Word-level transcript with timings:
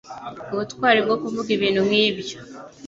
Ubutwari 0.53 0.99
bwo 1.05 1.15
kuvuga 1.21 1.49
ibintu 1.57 1.81
nkibyo 1.87 2.37